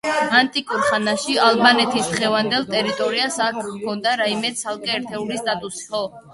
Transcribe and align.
ანტიკურ 0.37 0.79
ხანაში 0.85 1.35
ალბანეთის 1.47 2.09
დღევანდელ 2.15 2.67
ტერიტორიას 2.73 3.39
აქ 3.51 3.61
ჰქონდა 3.69 4.17
რაიმე 4.25 4.55
ცალკე 4.65 4.95
ერთეულის 4.99 5.47
სტატუსი. 5.47 6.05